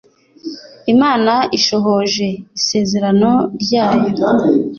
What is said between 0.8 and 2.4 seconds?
Imana ishohoje